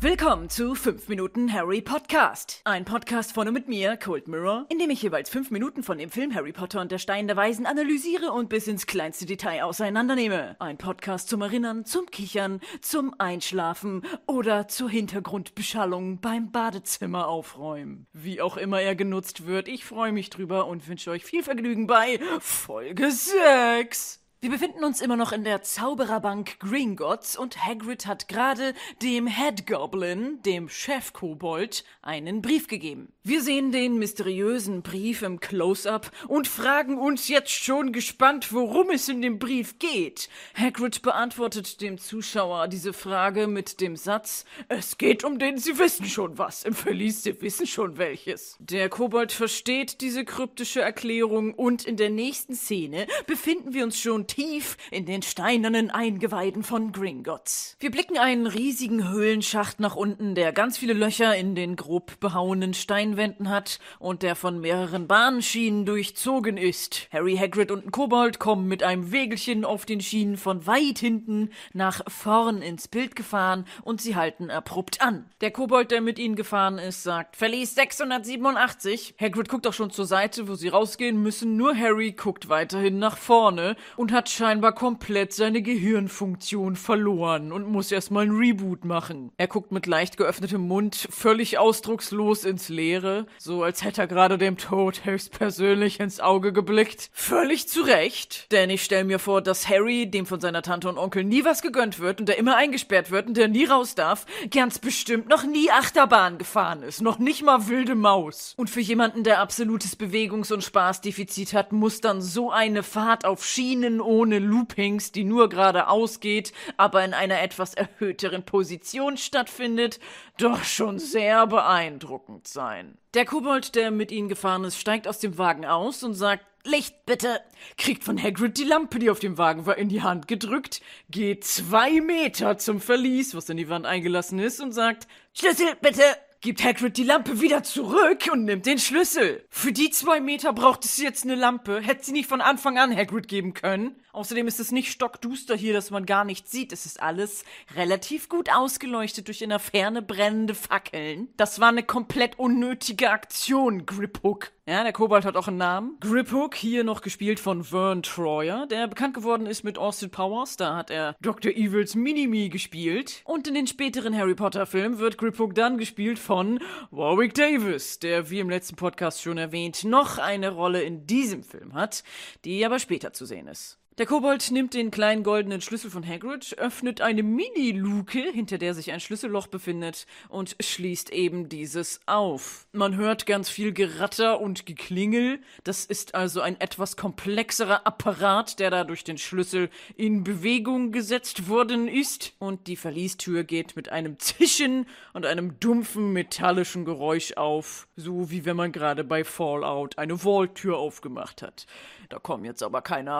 [0.00, 2.62] Willkommen zu 5 Minuten Harry Podcast.
[2.64, 5.98] Ein Podcast von und mit mir, Cold Mirror, in dem ich jeweils 5 Minuten von
[5.98, 9.62] dem Film Harry Potter und der Stein der Weisen analysiere und bis ins kleinste Detail
[9.64, 10.56] auseinandernehme.
[10.58, 18.06] Ein Podcast zum Erinnern, zum Kichern, zum Einschlafen oder zur Hintergrundbeschallung beim Badezimmer aufräumen.
[18.14, 21.86] Wie auch immer er genutzt wird, ich freue mich drüber und wünsche euch viel Vergnügen
[21.86, 24.27] bei Folge 6.
[24.40, 29.66] Wir befinden uns immer noch in der Zaubererbank Gringotts und Hagrid hat gerade dem Head
[29.66, 33.12] Goblin, dem Chefkobold, einen Brief gegeben.
[33.28, 39.06] Wir sehen den mysteriösen Brief im Close-up und fragen uns jetzt schon gespannt, worum es
[39.10, 40.30] in dem Brief geht.
[40.54, 46.06] Hagrid beantwortet dem Zuschauer diese Frage mit dem Satz, es geht um den Sie wissen
[46.06, 46.62] schon was.
[46.62, 48.56] Im Verlies, Sie wissen schon welches.
[48.60, 54.26] Der Kobold versteht diese kryptische Erklärung und in der nächsten Szene befinden wir uns schon
[54.26, 57.76] tief in den steinernen Eingeweiden von Gringotts.
[57.78, 62.72] Wir blicken einen riesigen Höhlenschacht nach unten, der ganz viele Löcher in den grob behauenen
[63.18, 67.08] Steinwänden hat und der von mehreren Bahnschienen durchzogen ist.
[67.12, 71.50] Harry Hagrid und ein Kobold kommen mit einem Wägelchen auf den Schienen von weit hinten
[71.72, 75.26] nach vorn ins Bild gefahren und sie halten abrupt an.
[75.40, 79.16] Der Kobold, der mit ihnen gefahren ist, sagt Verlies 687.
[79.20, 83.16] Hagrid guckt auch schon zur Seite, wo sie rausgehen müssen, nur Harry guckt weiterhin nach
[83.16, 89.32] vorne und hat scheinbar komplett seine Gehirnfunktion verloren und muss erstmal ein Reboot machen.
[89.36, 93.07] Er guckt mit leicht geöffnetem Mund völlig ausdruckslos ins Leere,
[93.38, 97.10] so als hätte er gerade dem Tod höchstpersönlich ins Auge geblickt.
[97.12, 100.98] Völlig zu Recht, denn ich stelle mir vor, dass Harry, dem von seiner Tante und
[100.98, 104.26] Onkel nie was gegönnt wird und der immer eingesperrt wird und der nie raus darf,
[104.50, 108.54] ganz bestimmt noch nie Achterbahn gefahren ist, noch nicht mal wilde Maus.
[108.56, 113.44] Und für jemanden, der absolutes Bewegungs- und Spaßdefizit hat, muss dann so eine Fahrt auf
[113.44, 120.00] Schienen ohne Loopings, die nur geradeaus geht, aber in einer etwas erhöhteren Position stattfindet,
[120.38, 122.87] doch schon sehr beeindruckend sein.
[123.14, 127.06] Der Kobold, der mit ihnen gefahren ist, steigt aus dem Wagen aus und sagt, Licht
[127.06, 127.40] bitte!
[127.76, 131.44] Kriegt von Hagrid die Lampe, die auf dem Wagen war, in die Hand gedrückt, geht
[131.44, 136.02] zwei Meter zum Verlies, was in die Wand eingelassen ist, und sagt, Schlüssel bitte!
[136.40, 139.44] gibt Hagrid die Lampe wieder zurück und nimmt den Schlüssel.
[139.50, 141.80] Für die zwei Meter braucht es jetzt eine Lampe.
[141.80, 143.96] Hätte sie nicht von Anfang an Hagrid geben können.
[144.12, 146.72] Außerdem ist es nicht stockduster hier, dass man gar nichts sieht.
[146.72, 151.28] Es ist alles relativ gut ausgeleuchtet durch in der Ferne brennende Fackeln.
[151.36, 154.52] Das war eine komplett unnötige Aktion, Griphook.
[154.68, 155.96] Ja, der Kobold hat auch einen Namen.
[156.00, 160.58] Griphook, hier noch gespielt von Vern Troyer, der bekannt geworden ist mit Austin Powers.
[160.58, 161.52] Da hat er Dr.
[161.52, 163.22] Evils Minimi gespielt.
[163.24, 168.28] Und in den späteren Harry Potter Filmen wird Griphook dann gespielt von Warwick Davis, der,
[168.28, 172.04] wie im letzten Podcast schon erwähnt, noch eine Rolle in diesem Film hat,
[172.44, 173.77] die aber später zu sehen ist.
[173.98, 178.92] Der Kobold nimmt den kleinen goldenen Schlüssel von Hagrid, öffnet eine Mini-Luke, hinter der sich
[178.92, 182.68] ein Schlüsselloch befindet, und schließt eben dieses auf.
[182.70, 185.40] Man hört ganz viel Geratter und Geklingel.
[185.64, 191.48] Das ist also ein etwas komplexerer Apparat, der da durch den Schlüssel in Bewegung gesetzt
[191.48, 192.34] worden ist.
[192.38, 198.44] Und die Verliestür geht mit einem Zischen und einem dumpfen metallischen Geräusch auf, so wie
[198.44, 201.66] wenn man gerade bei Fallout eine Vaulttür aufgemacht hat.
[202.08, 203.10] Da kommen jetzt aber keine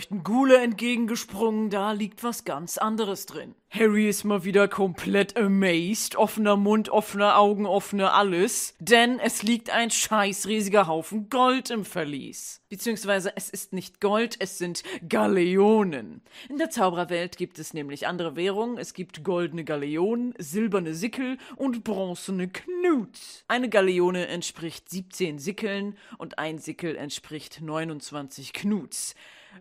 [0.00, 3.54] atomverseuchten Gule entgegengesprungen, da liegt was ganz anderes drin.
[3.70, 9.70] Harry ist mal wieder komplett amazed, offener Mund, offene Augen, offene alles, denn es liegt
[9.70, 12.62] ein scheiß riesiger Haufen Gold im Verlies.
[12.68, 16.22] Beziehungsweise es ist nicht Gold, es sind Galeonen.
[16.48, 18.78] In der Zaubererwelt gibt es nämlich andere Währungen.
[18.78, 23.44] Es gibt goldene Galeonen, silberne Sickel und bronzene Knut.
[23.46, 29.14] Eine Galeone entspricht 17 Sickeln und ein Sickel entspricht 29 Knuts.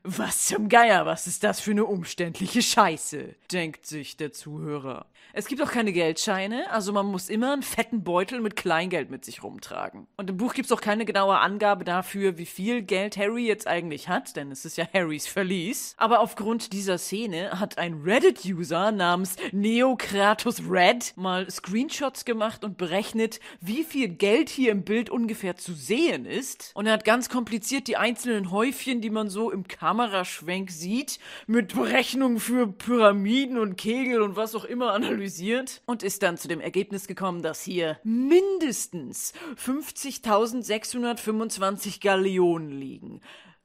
[0.03, 5.05] Was zum Geier, was ist das für eine umständliche Scheiße, denkt sich der Zuhörer.
[5.31, 9.24] Es gibt auch keine Geldscheine, also man muss immer einen fetten Beutel mit Kleingeld mit
[9.24, 10.07] sich rumtragen.
[10.18, 13.68] Und im Buch gibt es auch keine genaue Angabe dafür, wie viel Geld Harry jetzt
[13.68, 15.94] eigentlich hat, denn es ist ja Harrys Verlies.
[15.97, 23.39] Aber aufgrund dieser Szene hat ein Reddit-User namens Neokratus Red mal Screenshots gemacht und berechnet,
[23.62, 26.72] wie viel Geld hier im Bild ungefähr zu sehen ist.
[26.74, 31.75] Und er hat ganz kompliziert die einzelnen Häufchen, die man so im Kameraschwenk sieht, mit
[31.75, 36.61] Berechnungen für Pyramiden und Kegel und was auch immer analysiert und ist dann zu dem
[36.61, 43.19] Ergebnis gekommen, dass hier mindestens 50.625 Galeonen liegen.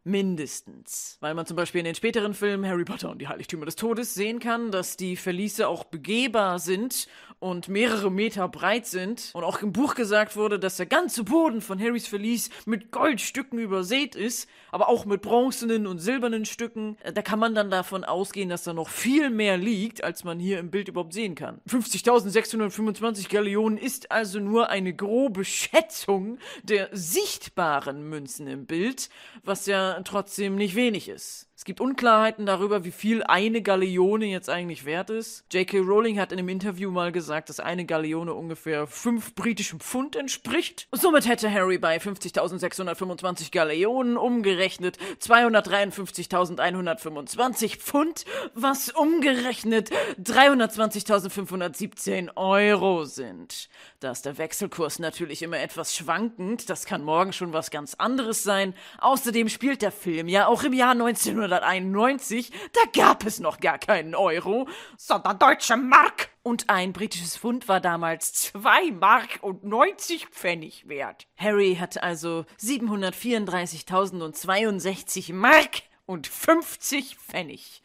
[0.06, 1.16] Mindestens.
[1.20, 4.12] Weil man zum Beispiel in den späteren Filmen Harry Potter und die Heiligtümer des Todes
[4.12, 7.08] sehen kann, dass die Verliese auch begehbar sind
[7.44, 11.60] und mehrere Meter breit sind und auch im Buch gesagt wurde, dass der ganze Boden
[11.60, 16.96] von Harrys Verlies mit Goldstücken übersät ist, aber auch mit bronzenen und silbernen Stücken.
[17.02, 20.40] Äh, da kann man dann davon ausgehen, dass da noch viel mehr liegt, als man
[20.40, 21.60] hier im Bild überhaupt sehen kann.
[21.68, 29.10] 50.625 Galeonen ist also nur eine grobe Schätzung der sichtbaren Münzen im Bild,
[29.42, 31.50] was ja trotzdem nicht wenig ist.
[31.64, 35.46] Es gibt Unklarheiten darüber, wie viel eine Galeone jetzt eigentlich wert ist.
[35.50, 35.78] J.K.
[35.78, 40.88] Rowling hat in einem Interview mal gesagt, dass eine Galeone ungefähr fünf britischen Pfund entspricht.
[40.92, 49.88] Somit hätte Harry bei 50.625 Galeonen umgerechnet 253.125 Pfund, was umgerechnet
[50.22, 53.70] 320.517 Euro sind.
[54.00, 58.42] Da ist der Wechselkurs natürlich immer etwas schwankend, das kann morgen schon was ganz anderes
[58.42, 58.74] sein.
[58.98, 63.78] Außerdem spielt der Film ja auch im Jahr 19 1991, da gab es noch gar
[63.78, 66.30] keinen Euro, sondern deutsche Mark.
[66.42, 71.26] Und ein britisches Pfund war damals 2 Mark und 90 Pfennig wert.
[71.36, 77.82] Harry hat also 734.062 Mark und 50 Pfennig.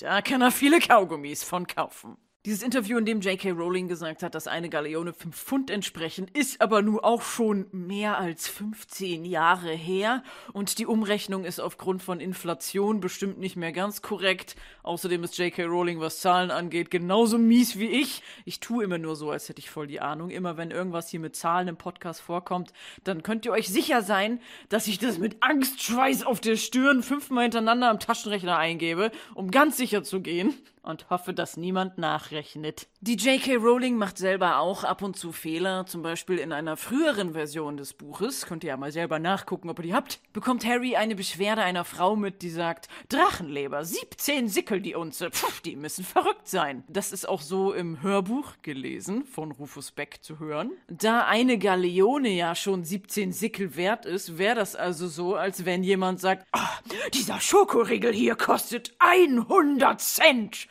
[0.00, 2.16] Da kann er viele Kaugummis von kaufen.
[2.46, 3.50] Dieses Interview, in dem J.K.
[3.50, 8.16] Rowling gesagt hat, dass eine Galeone 5 Pfund entsprechen, ist aber nun auch schon mehr
[8.16, 10.22] als 15 Jahre her
[10.54, 14.56] und die Umrechnung ist aufgrund von Inflation bestimmt nicht mehr ganz korrekt.
[14.84, 15.64] Außerdem ist J.K.
[15.64, 18.22] Rowling, was Zahlen angeht, genauso mies wie ich.
[18.46, 20.30] Ich tue immer nur so, als hätte ich voll die Ahnung.
[20.30, 22.72] Immer wenn irgendwas hier mit Zahlen im Podcast vorkommt,
[23.04, 24.40] dann könnt ihr euch sicher sein,
[24.70, 29.76] dass ich das mit Angstschweiß auf der Stirn fünfmal hintereinander am Taschenrechner eingebe, um ganz
[29.76, 32.88] sicher zu gehen und hoffe, dass niemand nachrechnet.
[33.00, 33.56] Die J.K.
[33.56, 37.92] Rowling macht selber auch ab und zu Fehler, zum Beispiel in einer früheren Version des
[37.92, 41.62] Buches, könnt ihr ja mal selber nachgucken, ob ihr die habt, bekommt Harry eine Beschwerde
[41.62, 46.84] einer Frau mit, die sagt, Drachenleber, 17 Sickel die Unze, pff, die müssen verrückt sein.
[46.88, 50.72] Das ist auch so im Hörbuch gelesen, von Rufus Beck zu hören.
[50.88, 55.82] Da eine Galeone ja schon 17 Sickel wert ist, wäre das also so, als wenn
[55.82, 60.68] jemand sagt, oh, dieser Schokoriegel hier kostet 100 Cent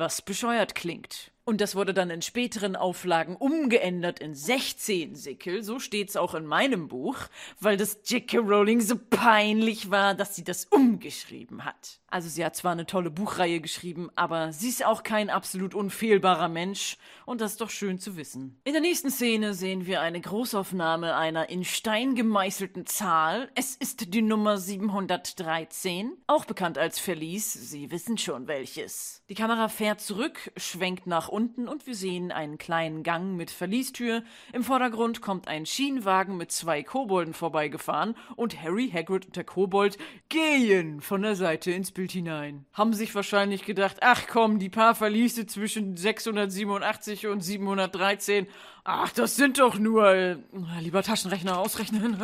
[0.00, 1.30] was bescheuert klingt.
[1.50, 6.46] Und das wurde dann in späteren Auflagen umgeändert in 16 Sickel, so steht's auch in
[6.46, 7.16] meinem Buch,
[7.58, 8.38] weil das J.K.
[8.38, 11.98] Rowling so peinlich war, dass sie das umgeschrieben hat.
[12.06, 16.48] Also sie hat zwar eine tolle Buchreihe geschrieben, aber sie ist auch kein absolut unfehlbarer
[16.48, 18.60] Mensch und das ist doch schön zu wissen.
[18.64, 23.48] In der nächsten Szene sehen wir eine Großaufnahme einer in Stein gemeißelten Zahl.
[23.54, 29.24] Es ist die Nummer 713, auch bekannt als Verlies, Sie wissen schon welches.
[29.28, 34.22] Die Kamera fährt zurück, schwenkt nach unten und wir sehen einen kleinen Gang mit Verliestür.
[34.52, 39.98] Im Vordergrund kommt ein Schienenwagen mit zwei Kobolden vorbeigefahren und Harry, Hagrid und der Kobold
[40.28, 42.66] gehen von der Seite ins Bild hinein.
[42.72, 48.46] Haben sich wahrscheinlich gedacht, ach komm, die paar Verliese zwischen 687 und 713,
[48.90, 50.36] ach, das sind doch nur, äh,
[50.80, 52.16] lieber Taschenrechner ausrechnen,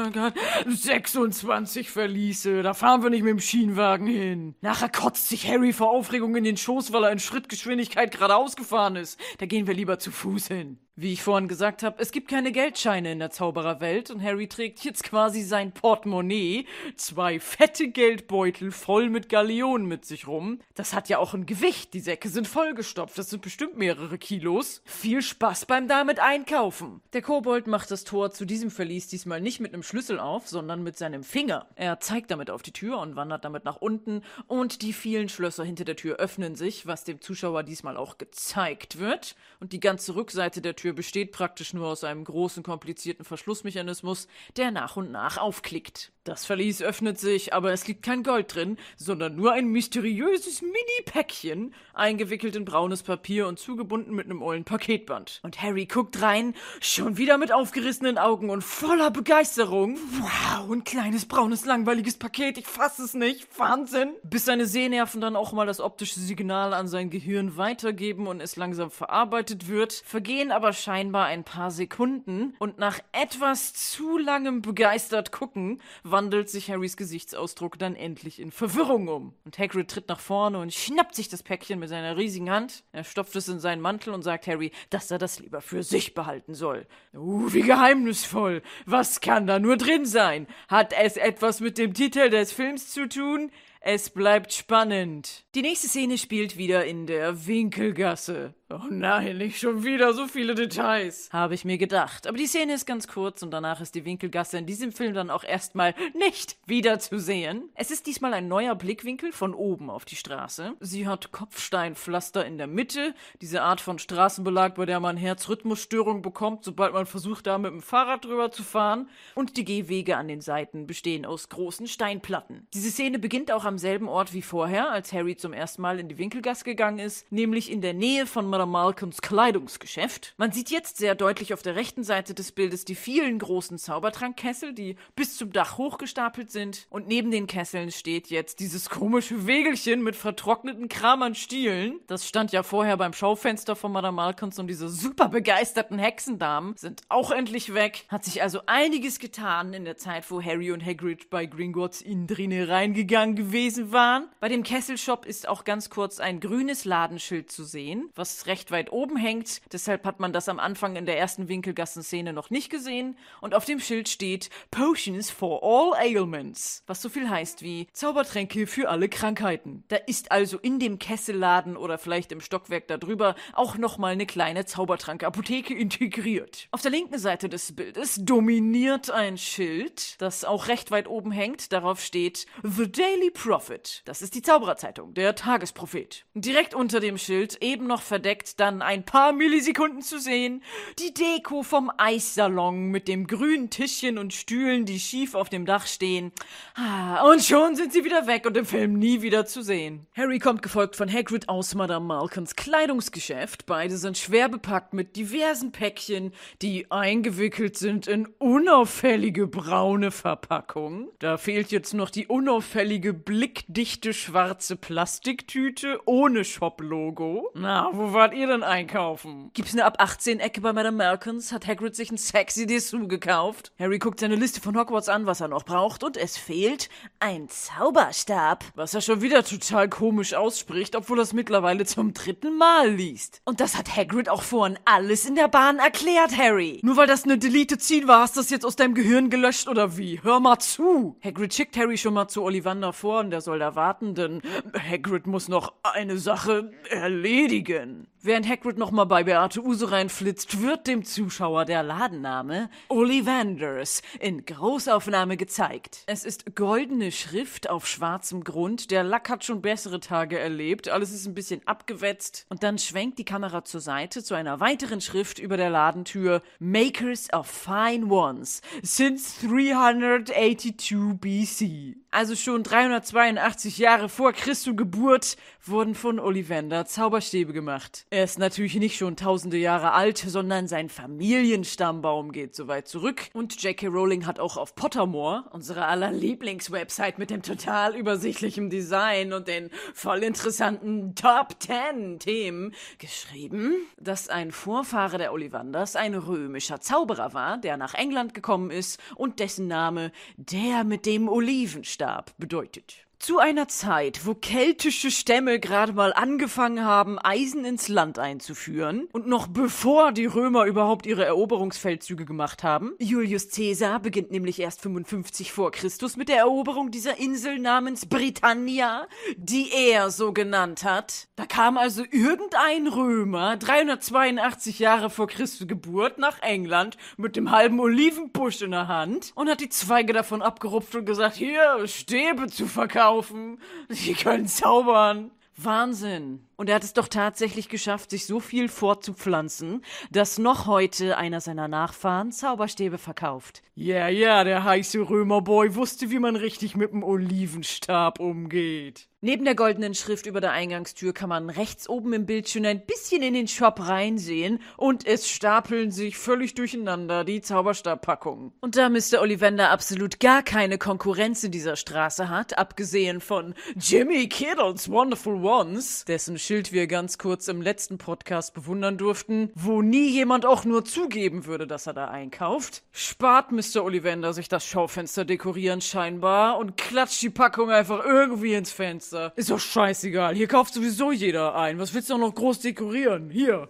[0.66, 4.54] 26 Verliese, da fahren wir nicht mit dem Schienenwagen hin.
[4.60, 8.96] Nachher kotzt sich Harry vor Aufregung in den Schoß, weil er in Schrittgeschwindigkeit geradeaus gefahren
[8.96, 9.18] ist.
[9.38, 10.78] Da gehen wir lieber zu Fuß hin.
[10.98, 14.82] Wie ich vorhin gesagt habe, es gibt keine Geldscheine in der Zaubererwelt und Harry trägt
[14.82, 16.64] jetzt quasi sein Portemonnaie,
[16.96, 20.58] zwei fette Geldbeutel voll mit Galeonen mit sich rum.
[20.74, 24.80] Das hat ja auch ein Gewicht, die Säcke sind vollgestopft, das sind bestimmt mehrere Kilos.
[24.86, 27.02] Viel Spaß beim damit einkaufen.
[27.12, 30.82] Der Kobold macht das Tor zu diesem Verlies diesmal nicht mit einem Schlüssel auf, sondern
[30.82, 31.66] mit seinem Finger.
[31.74, 35.64] Er zeigt damit auf die Tür und wandert damit nach unten und die vielen Schlösser
[35.64, 40.14] hinter der Tür öffnen sich, was dem Zuschauer diesmal auch gezeigt wird und die ganze
[40.14, 45.10] Rückseite der Tür Tür besteht praktisch nur aus einem großen, komplizierten Verschlussmechanismus, der nach und
[45.10, 46.12] nach aufklickt.
[46.26, 51.72] Das Verlies öffnet sich, aber es liegt kein Gold drin, sondern nur ein mysteriöses Mini-Päckchen,
[51.94, 55.38] eingewickelt in braunes Papier und zugebunden mit einem ollen Paketband.
[55.44, 59.98] Und Harry guckt rein, schon wieder mit aufgerissenen Augen und voller Begeisterung.
[60.18, 63.46] Wow, ein kleines, braunes, langweiliges Paket, ich fass es nicht.
[63.56, 64.16] Wahnsinn!
[64.24, 68.56] Bis seine Sehnerven dann auch mal das optische Signal an sein Gehirn weitergeben und es
[68.56, 75.30] langsam verarbeitet wird, vergehen aber scheinbar ein paar Sekunden und nach etwas zu langem begeistert
[75.30, 75.80] gucken,
[76.16, 79.34] wandelt sich Harrys Gesichtsausdruck dann endlich in Verwirrung um.
[79.44, 82.84] Und Hagrid tritt nach vorne und schnappt sich das Päckchen mit seiner riesigen Hand.
[82.92, 86.14] Er stopft es in seinen Mantel und sagt Harry, dass er das lieber für sich
[86.14, 86.86] behalten soll.
[87.12, 88.62] Uh, wie geheimnisvoll.
[88.86, 90.46] Was kann da nur drin sein?
[90.68, 93.50] Hat es etwas mit dem Titel des Films zu tun?
[93.88, 95.44] Es bleibt spannend.
[95.54, 98.52] Die nächste Szene spielt wieder in der Winkelgasse.
[98.68, 101.28] Oh nein, nicht schon wieder so viele Details.
[101.32, 102.26] Habe ich mir gedacht.
[102.26, 105.30] Aber die Szene ist ganz kurz und danach ist die Winkelgasse in diesem Film dann
[105.30, 107.70] auch erstmal nicht wieder zu sehen.
[107.76, 110.74] Es ist diesmal ein neuer Blickwinkel von oben auf die Straße.
[110.80, 116.64] Sie hat Kopfsteinpflaster in der Mitte, diese Art von Straßenbelag, bei der man Herzrhythmusstörung bekommt,
[116.64, 119.08] sobald man versucht, da mit dem Fahrrad drüber zu fahren.
[119.36, 122.66] Und die Gehwege an den Seiten bestehen aus großen Steinplatten.
[122.74, 126.08] Diese Szene beginnt auch am selben Ort wie vorher, als Harry zum ersten Mal in
[126.08, 130.34] die Winkelgasse gegangen ist, nämlich in der Nähe von Madame Malcolms Kleidungsgeschäft.
[130.36, 134.72] Man sieht jetzt sehr deutlich auf der rechten Seite des Bildes die vielen großen Zaubertrankkessel,
[134.72, 136.86] die bis zum Dach hochgestapelt sind.
[136.90, 142.00] Und neben den Kesseln steht jetzt dieses komische Wegelchen mit vertrockneten Kram an Stielen.
[142.06, 147.02] Das stand ja vorher beim Schaufenster von Madame Malcolms und diese super begeisterten Hexendamen sind
[147.08, 148.04] auch endlich weg.
[148.08, 152.26] Hat sich also einiges getan in der Zeit, wo Harry und Hagrid bei Gringotts in
[152.26, 154.28] drinne reingegangen gewesen waren.
[154.38, 158.92] Bei dem Kesselshop ist auch ganz kurz ein grünes Ladenschild zu sehen, was recht weit
[158.92, 159.60] oben hängt.
[159.72, 163.16] Deshalb hat man das am Anfang in der ersten Winkelgassenszene noch nicht gesehen.
[163.40, 166.84] Und auf dem Schild steht Potions for all ailments.
[166.86, 169.82] Was so viel heißt wie Zaubertränke für alle Krankheiten.
[169.88, 174.64] Da ist also in dem Kesselladen oder vielleicht im Stockwerk darüber auch nochmal eine kleine
[174.64, 176.68] Zaubertrankapotheke integriert.
[176.70, 181.72] Auf der linken Seite des Bildes dominiert ein Schild, das auch recht weit oben hängt.
[181.72, 184.02] Darauf steht The Daily Prophet.
[184.06, 186.24] Das ist die Zaubererzeitung, der Tagesprophet.
[186.34, 190.64] Direkt unter dem Schild, eben noch verdeckt, dann ein paar Millisekunden zu sehen,
[190.98, 195.86] die Deko vom Eissalon mit dem grünen Tischchen und Stühlen, die schief auf dem Dach
[195.86, 196.32] stehen.
[196.74, 200.08] Ah, und schon sind sie wieder weg und im Film nie wieder zu sehen.
[200.16, 203.64] Harry kommt gefolgt von Hagrid aus Madame Malkins Kleidungsgeschäft.
[203.66, 211.10] Beide sind schwer bepackt mit diversen Päckchen, die eingewickelt sind in unauffällige braune Verpackungen.
[211.20, 217.50] Da fehlt jetzt noch die unauffällige blickdichte schwarze Plastiktüte ohne Shop-Logo.
[217.52, 219.50] Na, wo wart ihr denn einkaufen?
[219.52, 221.52] Gibt's eine ab 18 Ecke bei Madame Malkins?
[221.52, 223.72] Hat Hagrid sich ein sexy Dessous gekauft?
[223.78, 226.88] Harry guckt seine Liste von Hogwarts an, was er noch braucht, und es fehlt
[227.20, 228.64] ein Zauberstab.
[228.74, 233.42] Was er schon wieder total komisch ausspricht, obwohl er es mittlerweile zum dritten Mal liest.
[233.44, 236.80] Und das hat Hagrid auch vorhin alles in der Bahn erklärt, Harry.
[236.82, 239.68] Nur weil das eine Deleted Scene war, hast du das jetzt aus deinem Gehirn gelöscht
[239.68, 240.22] oder wie?
[240.22, 241.18] Hör mal zu.
[241.22, 244.40] Hagrid schickt Harry schon mal zu Ollivander vor und der soll da warten, denn
[244.72, 248.06] Hagrid muss noch eine Sache erledigen.
[248.26, 255.36] Während Hagrid nochmal bei Beate Use reinflitzt, wird dem Zuschauer der Ladenname Ollivanders in Großaufnahme
[255.36, 256.02] gezeigt.
[256.06, 258.90] Es ist goldene Schrift auf schwarzem Grund.
[258.90, 260.88] Der Lack hat schon bessere Tage erlebt.
[260.88, 262.46] Alles ist ein bisschen abgewetzt.
[262.48, 266.42] Und dann schwenkt die Kamera zur Seite zu einer weiteren Schrift über der Ladentür.
[266.58, 271.96] Makers of Fine Ones since 382 BC.
[272.10, 278.06] Also schon 382 Jahre vor Christi Geburt wurden von Ollivander Zauberstäbe gemacht.
[278.16, 283.28] Er ist natürlich nicht schon tausende Jahre alt, sondern sein Familienstammbaum geht so weit zurück.
[283.34, 283.88] Und J.K.
[283.88, 289.68] Rowling hat auch auf Pottermore, unserer aller Lieblingswebsite mit dem total übersichtlichen Design und den
[289.92, 297.58] voll interessanten Top 10 Themen, geschrieben, dass ein Vorfahre der Ollivanders ein römischer Zauberer war,
[297.58, 303.05] der nach England gekommen ist und dessen Name der mit dem Olivenstab bedeutet.
[303.18, 309.26] Zu einer Zeit, wo keltische Stämme gerade mal angefangen haben, Eisen ins Land einzuführen und
[309.26, 312.92] noch bevor die Römer überhaupt ihre Eroberungsfeldzüge gemacht haben.
[312.98, 319.08] Julius Caesar beginnt nämlich erst 55 vor Christus mit der Eroberung dieser Insel namens Britannia,
[319.36, 321.26] die er so genannt hat.
[321.36, 327.80] Da kam also irgendein Römer 382 Jahre vor Christus Geburt nach England mit dem halben
[327.80, 332.66] Olivenbusch in der Hand und hat die Zweige davon abgerupft und gesagt, hier Stäbe zu
[332.66, 333.58] verkaufen laufen.
[333.88, 335.30] Sie können zaubern.
[335.56, 336.46] Wahnsinn.
[336.56, 341.40] Und er hat es doch tatsächlich geschafft, sich so viel fortzupflanzen, dass noch heute einer
[341.40, 343.62] seiner Nachfahren Zauberstäbe verkauft.
[343.74, 349.08] Ja, yeah, ja, yeah, der heiße Römerboy wusste, wie man richtig mit dem Olivenstab umgeht.
[349.22, 352.86] Neben der goldenen Schrift über der Eingangstür kann man rechts oben im Bild schon ein
[352.86, 358.52] bisschen in den Shop reinsehen und es stapeln sich völlig durcheinander die Zauberstabpackungen.
[358.60, 359.20] Und da Mr.
[359.20, 366.04] Ollivander absolut gar keine Konkurrenz in dieser Straße hat, abgesehen von Jimmy Kiddles Wonderful Ones,
[366.04, 370.84] dessen Schild wir ganz kurz im letzten Podcast bewundern durften, wo nie jemand auch nur
[370.84, 373.82] zugeben würde, dass er da einkauft, spart Mr.
[373.82, 379.32] Ollivander sich das Schaufenster dekorieren scheinbar und klatscht die Packung einfach irgendwie ins Fenster.
[379.34, 381.80] Ist doch scheißegal, hier kauft sowieso jeder ein.
[381.80, 383.28] Was willst du auch noch groß dekorieren?
[383.28, 383.68] Hier.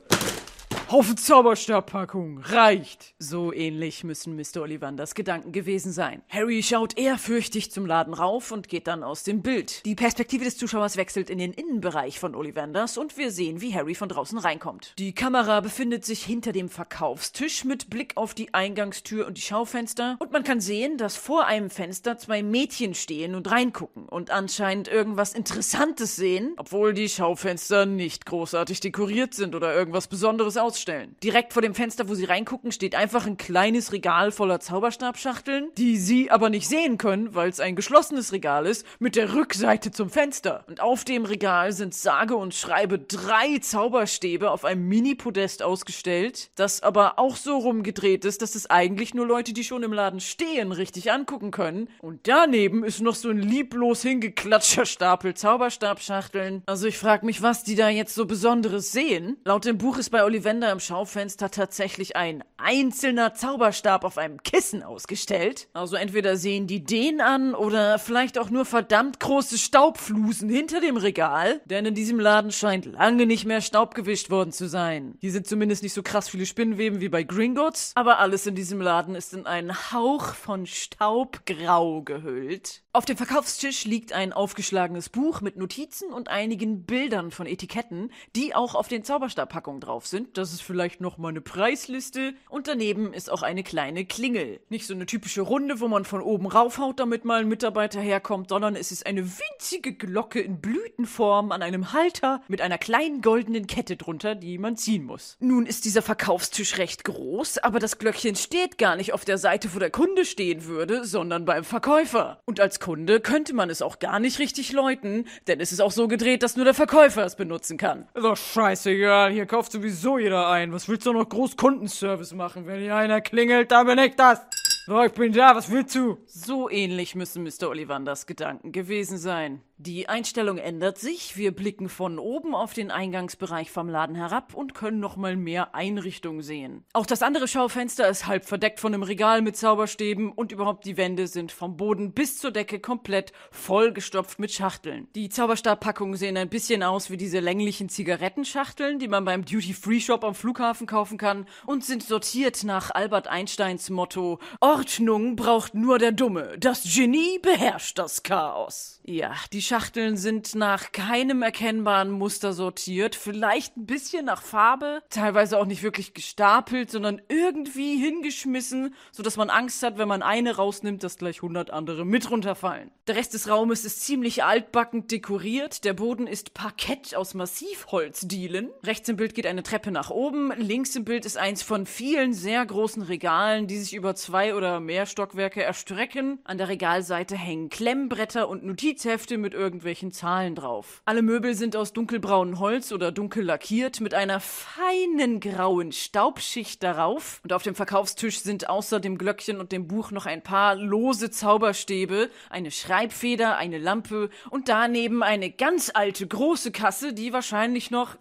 [0.89, 2.39] Haufen Zauberstabpackungen.
[2.45, 3.17] Reicht.
[3.19, 4.63] So ähnlich müssen Mr.
[4.63, 6.23] Ollivanders Gedanken gewesen sein.
[6.29, 9.85] Harry schaut ehrfürchtig zum Laden rauf und geht dann aus dem Bild.
[9.85, 13.97] Die Perspektive des Zuschauers wechselt in den Innenbereich von Ollivanders und wir sehen, wie Harry
[13.97, 14.95] von draußen reinkommt.
[15.01, 20.15] Die Kamera befindet sich hinter dem Verkaufstisch mit Blick auf die Eingangstür und die Schaufenster
[20.21, 24.87] und man kann sehen, dass vor einem Fenster zwei Mädchen stehen und reingucken und anscheinend
[24.87, 31.17] irgendwas Interessantes sehen, obwohl die Schaufenster nicht großartig dekoriert sind oder irgendwas Besonderes ausstellen.
[31.23, 35.97] Direkt vor dem Fenster, wo sie reingucken, steht einfach ein kleines Regal voller Zauberstabschachteln, die
[35.97, 40.11] sie aber nicht sehen können, weil es ein geschlossenes Regal ist, mit der Rückseite zum
[40.11, 40.65] Fenster.
[40.69, 46.83] Und auf dem Regal sind sage und schreibe drei Zauberstäbe auf einem Mini-Podest ausgestellt, das
[46.83, 50.73] aber auch so rumgedreht ist, dass es eigentlich nur Leute, die schon im Laden stehen,
[50.73, 51.89] richtig angucken können.
[52.01, 56.63] Und daneben ist noch so ein lieblos hingeklatschter Stapel Zauberstabschachteln.
[56.67, 59.39] Also ich frage mich, was die da jetzt so Besonderes sehen.
[59.45, 64.83] Laut dem Buch ist bei Ollivander im Schaufenster tatsächlich ein einzelner Zauberstab auf einem Kissen
[64.83, 65.69] ausgestellt.
[65.73, 70.97] Also entweder sehen die den an oder vielleicht auch nur verdammt große Staubflusen hinter dem
[70.97, 75.17] Regal, denn in diesem Laden scheint lange nicht mehr Staub gewischt worden zu sein.
[75.21, 78.81] Hier sind zumindest nicht so krass viele Spinnenweben wie bei Gringotts, aber alles in diesem
[78.81, 82.83] Laden ist in einen Hauch von Staubgrau gehüllt.
[82.97, 88.55] Auf dem Verkaufstisch liegt ein aufgeschlagenes Buch mit Notizen und einigen Bildern von Etiketten, die
[88.55, 90.39] auch auf den Zauberstabpackungen drauf sind.
[90.39, 94.61] Das ist vielleicht noch mal eine Preisliste und daneben ist auch eine kleine Klingel.
[94.71, 98.49] Nicht so eine typische Runde, wo man von oben raufhaut, damit mal ein Mitarbeiter herkommt,
[98.49, 103.67] sondern es ist eine winzige Glocke in Blütenform an einem Halter mit einer kleinen goldenen
[103.67, 105.37] Kette drunter, die man ziehen muss.
[105.39, 109.75] Nun ist dieser Verkaufstisch recht groß, aber das Glöckchen steht gar nicht auf der Seite,
[109.75, 112.41] wo der Kunde stehen würde, sondern beim Verkäufer.
[112.47, 115.91] Und als Kunde könnte man es auch gar nicht richtig läuten, denn es ist auch
[115.91, 118.07] so gedreht, dass nur der Verkäufer es benutzen kann.
[118.15, 120.73] Ist doch scheißegal, hier kauft sowieso jeder ein.
[120.73, 122.69] Was willst du noch groß Kundenservice machen?
[122.69, 124.41] Wenn hier einer klingelt, dann bin ich das.
[124.87, 126.19] So, ich bin da, was willst du?
[126.27, 127.71] So ähnlich müssen Mr.
[127.71, 129.63] Ollivanders Gedanken gewesen sein.
[129.79, 131.37] Die Einstellung ändert sich.
[131.37, 136.41] Wir blicken von oben auf den Eingangsbereich vom Laden herab und können nochmal mehr Einrichtung
[136.41, 136.83] sehen.
[136.95, 140.97] Auch das andere Schaufenster ist halb verdeckt von einem Regal mit Zauberstäben und überhaupt die
[140.97, 145.09] Wände sind vom Boden bis zur Decke komplett vollgestopft mit Schachteln.
[145.15, 150.35] Die Zauberstabpackungen sehen ein bisschen aus wie diese länglichen Zigarettenschachteln, die man beim Duty-Free-Shop am
[150.35, 156.57] Flughafen kaufen kann und sind sortiert nach Albert Einsteins Motto Ordnung braucht nur der Dumme.
[156.59, 159.01] Das Genie beherrscht das Chaos.
[159.05, 165.59] Ja, die Schachteln sind nach keinem erkennbaren Muster sortiert, vielleicht ein bisschen nach Farbe, teilweise
[165.59, 170.55] auch nicht wirklich gestapelt, sondern irgendwie hingeschmissen, so dass man Angst hat, wenn man eine
[170.55, 172.93] rausnimmt, dass gleich 100 andere mit runterfallen.
[173.09, 178.71] Der Rest des Raumes ist ziemlich altbackend dekoriert, der Boden ist Parkett aus Massivholzdielen.
[178.85, 182.35] Rechts im Bild geht eine Treppe nach oben, links im Bild ist eins von vielen
[182.35, 186.39] sehr großen Regalen, die sich über zwei oder mehr Stockwerke erstrecken.
[186.45, 191.03] An der Regalseite hängen Klemmbretter und Notizhefte mit irgendwelchen Zahlen drauf.
[191.05, 197.41] Alle Möbel sind aus dunkelbraunem Holz oder dunkel lackiert mit einer feinen grauen Staubschicht darauf.
[197.43, 201.31] Und auf dem Verkaufstisch sind außer dem Glöckchen und dem Buch noch ein paar lose
[201.31, 208.17] Zauberstäbe, eine Schreibfeder, eine Lampe und daneben eine ganz alte große Kasse, die wahrscheinlich noch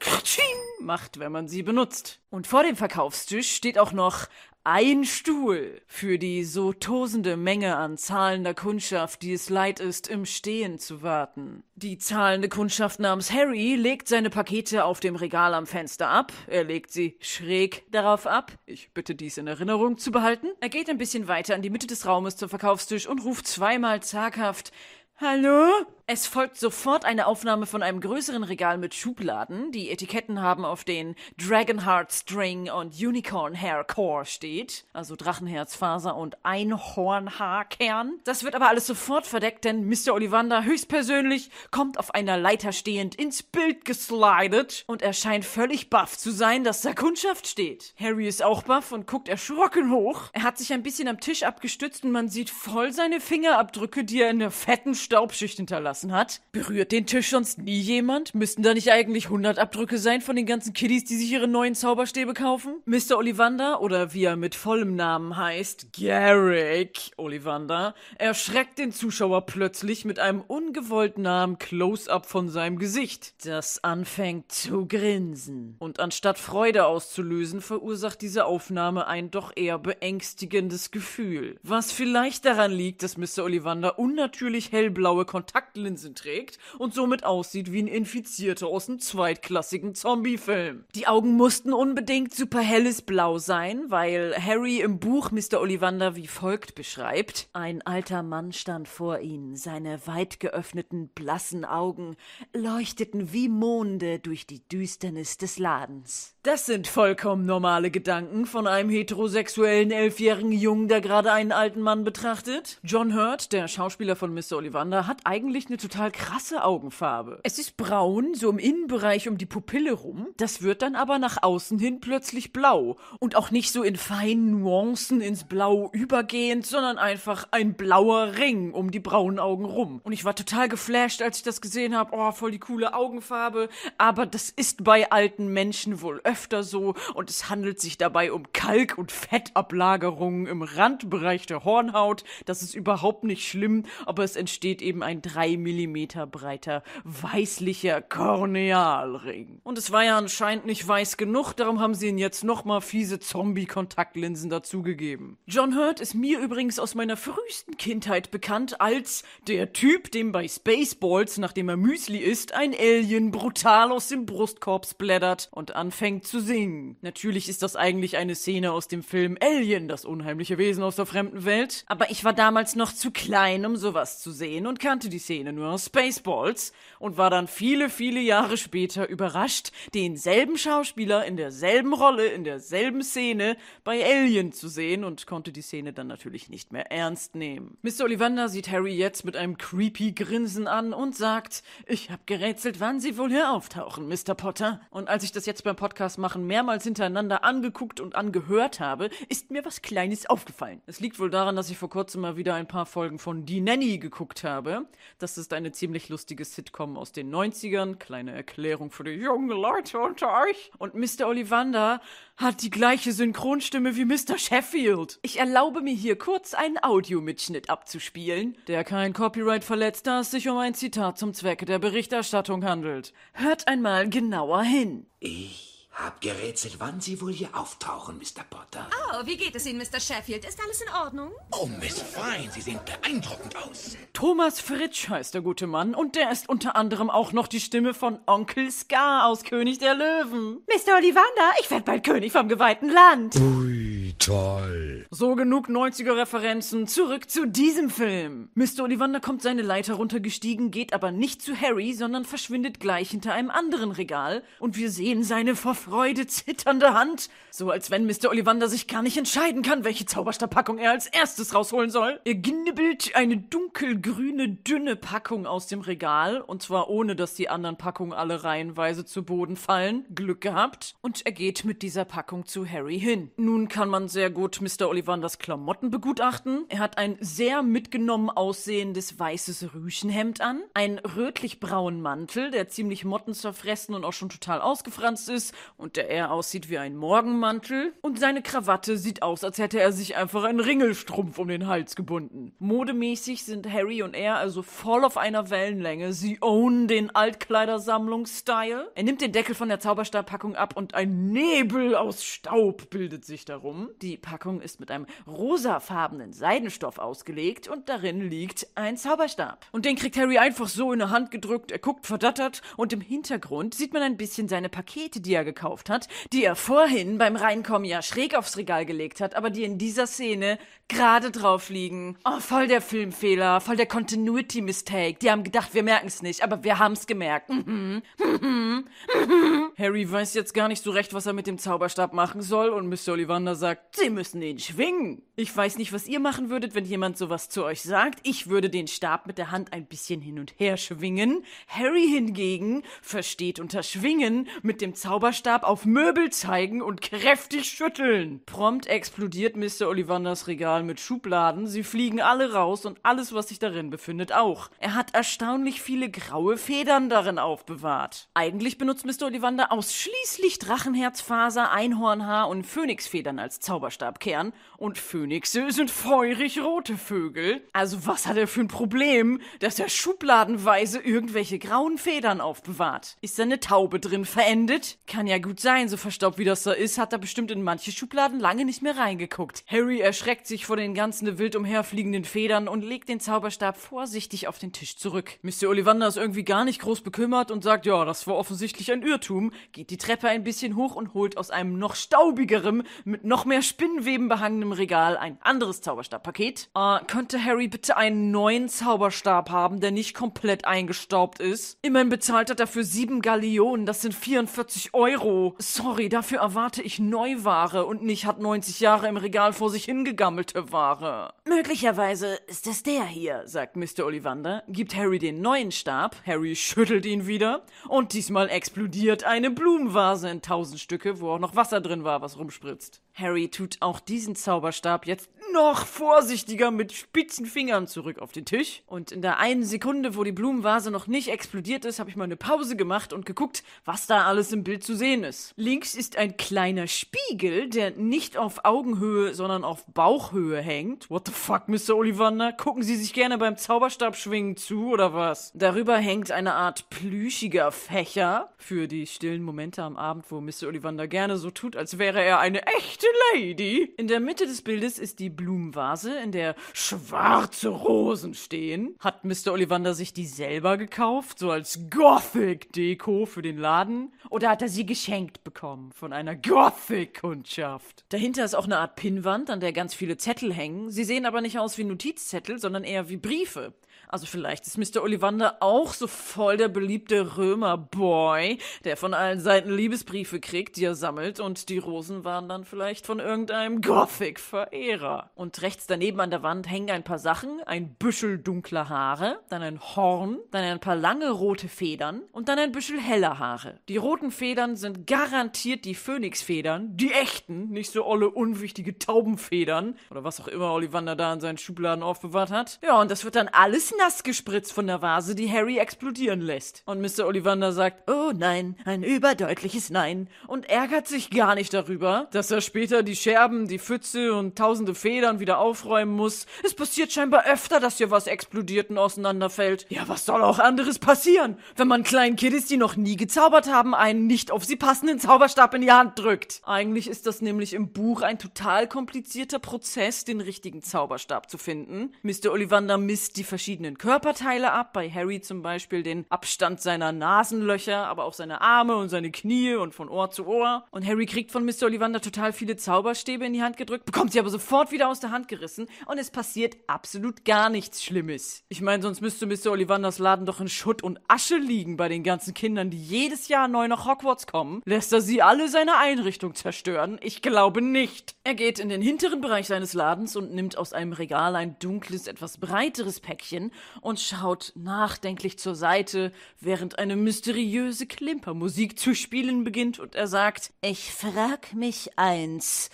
[0.80, 2.20] macht, wenn man sie benutzt.
[2.30, 4.28] Und vor dem Verkaufstisch steht auch noch
[4.66, 10.26] ein Stuhl für die so tosende Menge an zahlender Kundschaft, die es leid ist, im
[10.26, 11.64] Stehen zu warten.
[11.76, 16.34] Die zahlende Kundschaft namens Harry legt seine Pakete auf dem Regal am Fenster ab.
[16.48, 18.54] Er legt sie schräg darauf ab.
[18.66, 20.48] Ich bitte dies in Erinnerung zu behalten.
[20.62, 24.02] Er geht ein bisschen weiter in die Mitte des Raumes zum Verkaufstisch und ruft zweimal
[24.02, 24.72] zaghaft
[25.18, 25.72] Hallo?
[26.08, 29.72] Es folgt sofort eine Aufnahme von einem größeren Regal mit Schubladen.
[29.72, 36.38] Die Etiketten haben auf den Dragonheart String und Unicorn Hair Core steht, also Drachenherzfaser und
[36.46, 38.20] Einhornhaarkern.
[38.24, 40.14] Das wird aber alles sofort verdeckt, denn Mr.
[40.14, 46.20] Ollivander höchstpersönlich kommt auf einer Leiter stehend ins Bild geslidet und er scheint völlig baff
[46.20, 47.96] zu sein, dass da Kundschaft steht.
[48.00, 50.30] Harry ist auch baff und guckt erschrocken hoch.
[50.34, 54.22] Er hat sich ein bisschen am Tisch abgestützt und man sieht voll seine Fingerabdrücke, die
[54.22, 55.58] er in der fetten Staubschicht
[55.96, 56.42] hinterlassen hat.
[56.52, 58.36] Berührt den Tisch sonst nie jemand?
[58.36, 61.76] Müssten da nicht eigentlich 100 Abdrücke sein von den ganzen Kiddies, die sich ihre neuen
[61.76, 62.78] Zauberstäbe kaufen?
[62.86, 63.18] Mr.
[63.18, 70.20] Ollivander, oder wie er mit vollem Namen heißt, Garrick Ollivander, erschreckt den Zuschauer plötzlich mit
[70.20, 75.76] einem ungewollt nahen Close-up von seinem Gesicht, das anfängt zu grinsen.
[75.80, 81.58] Und anstatt Freude auszulösen, verursacht diese Aufnahme ein doch eher beängstigendes Gefühl.
[81.64, 83.44] Was vielleicht daran liegt, dass Mr.
[83.44, 89.94] Ollivander unnatürlich hellblaue Kontaktlinsen Kontaktlinsen trägt und somit aussieht wie ein Infizierter aus einem zweitklassigen
[89.94, 90.86] Zombie-Film.
[90.96, 95.60] Die Augen mussten unbedingt super helles Blau sein, weil Harry im Buch Mr.
[95.62, 97.50] Ollivander wie folgt beschreibt.
[97.54, 102.16] Ein alter Mann stand vor ihnen, seine weit geöffneten, blassen Augen
[102.54, 106.36] leuchteten wie Monde durch die Düsternis des Ladens.
[106.44, 112.04] Das sind vollkommen normale Gedanken von einem heterosexuellen elfjährigen Jungen, der gerade einen alten Mann
[112.04, 112.80] betrachtet.
[112.84, 114.58] John Hurt, der Schauspieler von Mr.
[114.58, 117.40] Ollivander, hat eigentlich eine total krasse Augenfarbe.
[117.44, 120.28] Es ist braun, so im Innenbereich um die Pupille rum.
[120.38, 122.98] Das wird dann aber nach außen hin plötzlich blau.
[123.20, 128.74] Und auch nicht so in feinen Nuancen ins Blau übergehend, sondern einfach ein blauer Ring
[128.74, 130.02] um die braunen Augen rum.
[130.04, 132.16] Und ich war total geflasht, als ich das gesehen habe.
[132.16, 133.70] Oh, voll die coole Augenfarbe.
[133.98, 138.52] Aber das ist bei alten Menschen wohl öfter so und es handelt sich dabei um
[138.54, 142.24] Kalk- und Fettablagerungen im Randbereich der Hornhaut.
[142.46, 149.60] Das ist überhaupt nicht schlimm, aber es entsteht eben ein drei Millimeter breiter weißlicher Kornealring.
[149.64, 153.20] Und es war ja anscheinend nicht weiß genug, darum haben sie ihn jetzt nochmal fiese
[153.20, 155.40] Zombie-Kontaktlinsen dazugegeben.
[155.48, 160.48] John Hurt ist mir übrigens aus meiner frühesten Kindheit bekannt als der Typ, dem bei
[160.48, 166.40] Spaceballs, nachdem er Müsli isst, ein Alien brutal aus dem Brustkorb splattert und anfängt zu
[166.40, 166.98] singen.
[167.02, 171.08] Natürlich ist das eigentlich eine Szene aus dem Film Alien, das unheimliche Wesen aus der
[171.08, 175.10] fremden Welt, aber ich war damals noch zu klein, um sowas zu sehen und kannte
[175.10, 181.38] die Szene nur Spaceballs und war dann viele, viele Jahre später überrascht, denselben Schauspieler in
[181.38, 186.50] derselben Rolle, in derselben Szene bei Alien zu sehen und konnte die Szene dann natürlich
[186.50, 187.78] nicht mehr ernst nehmen.
[187.82, 188.04] Mr.
[188.04, 193.00] Ollivander sieht Harry jetzt mit einem creepy Grinsen an und sagt, ich hab gerätselt, wann
[193.00, 194.36] Sie wohl hier auftauchen, Mr.
[194.36, 194.82] Potter.
[194.90, 199.52] Und als ich das jetzt beim Podcast machen mehrmals hintereinander angeguckt und angehört habe, ist
[199.52, 200.82] mir was Kleines aufgefallen.
[200.86, 203.62] Es liegt wohl daran, dass ich vor kurzem mal wieder ein paar Folgen von Die
[203.62, 204.86] Nanny geguckt habe.
[205.20, 207.96] Das ist eine ziemlich lustige Sitcom aus den 90ern.
[207.96, 210.72] Kleine Erklärung für die jungen Leute unter euch.
[210.78, 211.28] Und Mr.
[211.28, 212.02] Ollivander
[212.38, 214.38] hat die gleiche Synchronstimme wie Mr.
[214.38, 215.20] Sheffield.
[215.22, 220.48] Ich erlaube mir hier kurz einen Audiomitschnitt abzuspielen, der kein Copyright verletzt, da es sich
[220.50, 223.14] um ein Zitat zum Zwecke der Berichterstattung handelt.
[223.34, 225.06] Hört einmal genauer hin.
[225.20, 228.44] Ich hab gerätselt, wann Sie wohl hier auftauchen, Mr.
[228.50, 228.88] Potter.
[229.14, 230.00] Oh, wie geht es Ihnen, Mr.
[230.00, 230.46] Sheffield?
[230.46, 231.32] Ist alles in Ordnung?
[231.52, 233.96] Oh, Miss Fine, Sie sehen beeindruckend aus.
[234.12, 237.94] Thomas Fritsch heißt der gute Mann und der ist unter anderem auch noch die Stimme
[237.94, 240.62] von Onkel Scar aus König der Löwen.
[240.68, 240.96] Mr.
[240.98, 243.36] Ollivander, ich werd bald König vom geweihten Land.
[243.38, 245.06] Ui, toll.
[245.12, 246.88] So genug 90er-Referenzen.
[246.88, 248.50] Zurück zu diesem Film.
[248.54, 248.84] Mr.
[248.84, 253.50] Ollivander kommt seine Leiter runtergestiegen, geht aber nicht zu Harry, sondern verschwindet gleich hinter einem
[253.50, 258.30] anderen Regal und wir sehen seine vor Freude zitternde Hand, so als wenn Mr.
[258.30, 262.20] Ollivander sich gar nicht entscheiden kann, welche Zauberstabpackung er als erstes rausholen soll.
[262.26, 267.78] Er knibbelt eine dunkelgrüne, dünne Packung aus dem Regal, und zwar ohne, dass die anderen
[267.78, 270.08] Packungen alle reihenweise zu Boden fallen.
[270.16, 270.96] Glück gehabt.
[271.02, 273.30] Und er geht mit dieser Packung zu Harry hin.
[273.38, 274.90] Nun kann man sehr gut Mr.
[274.90, 276.66] Ollivanders Klamotten begutachten.
[276.70, 283.94] Er hat ein sehr mitgenommen aussehendes weißes Rüschenhemd an, einen rötlich-braunen Mantel, der ziemlich mottenzerfressen
[283.94, 287.94] und auch schon total ausgefranst ist und der eher aussieht wie ein Morgenmantel.
[288.02, 291.96] Und seine Krawatte sieht aus, als hätte er sich einfach einen Ringelstrumpf um den Hals
[291.96, 292.54] gebunden.
[292.60, 296.14] Modemäßig sind Harry und er also voll auf einer Wellenlänge.
[296.14, 298.92] Sie own den Altkleidersammlungs-Style.
[298.96, 303.46] Er nimmt den Deckel von der Zauberstabpackung ab und ein Nebel aus Staub bildet sich
[303.46, 303.90] darum.
[304.02, 309.66] Die Packung ist mit einem rosafarbenen Seidenstoff ausgelegt und darin liegt ein Zauberstab.
[309.72, 311.72] Und den kriegt Harry einfach so in der Hand gedrückt.
[311.72, 315.65] Er guckt verdattert und im Hintergrund sieht man ein bisschen seine Pakete, die er gekauft
[315.90, 319.78] hat, die er vorhin beim Reinkommen ja schräg aufs Regal gelegt hat, aber die in
[319.78, 322.18] dieser Szene gerade drauf liegen.
[322.26, 325.18] Oh, voll der Filmfehler, voll der Continuity Mistake.
[325.22, 327.50] Die haben gedacht, wir merken's nicht, aber wir haben's gemerkt.
[327.50, 328.04] Mhm.
[328.20, 328.86] Mhm.
[329.18, 329.72] Mhm.
[329.78, 332.88] Harry weiß jetzt gar nicht so recht, was er mit dem Zauberstab machen soll und
[332.88, 333.14] Mr.
[333.14, 335.24] Ollivander sagt, sie müssen ihn schwingen.
[335.36, 338.20] Ich weiß nicht, was ihr machen würdet, wenn jemand sowas zu euch sagt.
[338.24, 341.44] Ich würde den Stab mit der Hand ein bisschen hin und her schwingen.
[341.68, 348.42] Harry hingegen versteht unter Schwingen mit dem Zauberstab auf Möbel zeigen und kräftig schütteln.
[348.46, 349.88] Prompt explodiert Mr.
[349.88, 351.68] Ollivanders Regal mit Schubladen.
[351.68, 354.70] Sie fliegen alle raus und alles, was sich darin befindet, auch.
[354.80, 358.28] Er hat erstaunlich viele graue Federn darin aufbewahrt.
[358.34, 359.28] Eigentlich benutzt Mr.
[359.28, 364.54] Ollivander ausschließlich Drachenherzfaser, Einhornhaar und Phönixfedern als Zauberstabkern.
[364.78, 367.62] Und Phönixe sind feurig rote Vögel.
[367.74, 373.18] Also was hat er für ein Problem, dass er schubladenweise irgendwelche grauen Federn aufbewahrt?
[373.22, 374.98] Ist seine Taube drin verendet?
[375.08, 377.92] Kann ja gut sein, so verstaubt wie das da ist, hat er bestimmt in manche
[377.92, 379.64] Schubladen lange nicht mehr reingeguckt.
[379.68, 384.60] Harry erschreckt sich vor den ganzen wild umherfliegenden Federn und legt den Zauberstab vorsichtig auf
[384.60, 385.40] den Tisch zurück.
[385.42, 385.70] Mr.
[385.70, 389.52] Ollivander ist irgendwie gar nicht groß bekümmert und sagt, ja, das war offensichtlich ein Irrtum,
[389.72, 393.62] geht die Treppe ein bisschen hoch und holt aus einem noch staubigerem, mit noch mehr
[393.62, 396.70] Spinnenweben behangenem Regal ein anderes Zauberstabpaket.
[396.76, 401.78] Äh, könnte Harry bitte einen neuen Zauberstab haben, der nicht komplett eingestaubt ist?
[401.82, 405.56] Immerhin bezahlt er dafür sieben Gallionen, das sind 44 Euro.
[405.58, 410.72] Sorry, dafür erwarte ich Neuware und nicht hat 90 Jahre im Regal vor sich hingegammelte
[410.72, 411.34] Ware.
[411.48, 414.06] Möglicherweise ist es der hier, sagt Mr.
[414.06, 420.30] Ollivander, gibt Harry den neuen Stab, Harry schüttelt ihn wieder und diesmal explodiert eine Blumenvase
[420.30, 423.02] in tausend Stücke, wo auch noch Wasser drin war, was rumspritzt.
[423.16, 428.84] Harry tut auch diesen Zauberstab jetzt noch vorsichtiger mit spitzen Fingern zurück auf den Tisch.
[428.88, 432.26] Und in der einen Sekunde, wo die Blumenvase noch nicht explodiert ist, habe ich mal
[432.26, 435.54] eine Pause gemacht und geguckt, was da alles im Bild zu sehen ist.
[435.56, 441.10] Links ist ein kleiner Spiegel, der nicht auf Augenhöhe, sondern auf Bauchhöhe hängt.
[441.10, 441.96] What the fuck, Mr.
[441.96, 442.52] Ollivander?
[442.52, 445.54] Gucken Sie sich gerne beim Zauberstabschwingen zu, oder was?
[445.56, 450.68] Darüber hängt eine Art plüschiger Fächer für die stillen Momente am Abend, wo Mr.
[450.68, 453.94] Ollivander gerne so tut, als wäre er eine echte Lady.
[453.96, 458.96] In der Mitte des Bildes ist die Blumenvase, in der schwarze Rosen stehen.
[459.00, 459.52] Hat Mr.
[459.52, 464.12] Ollivander sich die selber gekauft, so als Gothic-Deko für den Laden?
[464.32, 468.06] Oder hat er sie geschenkt bekommen von einer Gothic-Kundschaft?
[468.10, 470.90] Dahinter ist auch eine Art Pinnwand, an der ganz viele Zettel hängen.
[470.90, 473.74] Sie sehen aber nicht aus wie Notizzettel, sondern eher wie Briefe.
[474.08, 475.02] Also vielleicht ist Mr.
[475.02, 480.96] Ollivander auch so voll der beliebte Römer-Boy, der von allen Seiten Liebesbriefe kriegt, die er
[480.96, 485.32] sammelt, und die Rosen waren dann vielleicht von irgendeinem Gothic-Verehrer.
[485.36, 489.62] Und rechts daneben an der Wand hängen ein paar Sachen, ein Büschel dunkler Haare, dann
[489.62, 493.80] ein Horn, dann ein paar lange rote Federn und dann ein Büschel heller Haare.
[493.90, 500.24] Die roten Federn sind garantiert die Phönixfedern, die echten, nicht so olle unwichtige Taubenfedern oder
[500.24, 502.80] was auch immer Ollivander da in seinen Schubladen aufbewahrt hat.
[502.84, 506.84] Ja, und das wird dann alles nass gespritzt von der Vase, die Harry explodieren lässt.
[506.86, 507.26] Und Mr.
[507.26, 512.62] Ollivander sagt, oh nein, ein überdeutliches Nein und ärgert sich gar nicht darüber, dass er
[512.62, 516.46] später die Scherben, die Pfütze und tausende Federn wieder aufräumen muss.
[516.64, 519.86] Es passiert scheinbar öfter, dass hier was explodiert und auseinanderfällt.
[519.90, 523.94] Ja, was soll auch anderes passieren, wenn man kleinen Kiddies, die noch nie gezaubert haben,
[523.94, 526.62] einen nicht auf sie passenden Zauberstab in die Hand drückt.
[526.66, 532.14] Eigentlich ist das nämlich im Buch ein total komplizierter Prozess, den richtigen Zauberstab zu finden.
[532.24, 532.52] Mr.
[532.52, 538.26] Ollivander misst die verschiedenen Körperteile ab, bei Harry zum Beispiel den Abstand seiner Nasenlöcher, aber
[538.26, 540.86] auch seine Arme und seine Knie und von Ohr zu Ohr.
[540.90, 541.84] Und Harry kriegt von Mr.
[541.84, 545.32] Ollivander total viele Zauberstäbe in die Hand gedrückt, bekommt sie aber sofort wieder aus der
[545.32, 548.64] Hand gerissen und es passiert absolut gar nichts Schlimmes.
[548.70, 549.72] Ich meine, sonst müsste Mr.
[549.72, 553.68] Ollivanders Laden doch in Schutt und Asche liegen bei den ganzen Kindern, die jedes Jahr
[553.68, 554.82] neu nach Hogwarts kommen.
[554.86, 557.20] Lässt er sie alle seine Einrichtung zerstören?
[557.22, 558.36] Ich glaube nicht.
[558.44, 562.28] Er geht in den hinteren Bereich seines Ladens und nimmt aus einem Regal ein dunkles,
[562.28, 563.72] etwas breiteres Päckchen
[564.02, 570.74] und schaut nachdenklich zur Seite, während eine mysteriöse Klimpermusik zu spielen beginnt und er sagt,
[570.82, 572.90] ich frag mich eins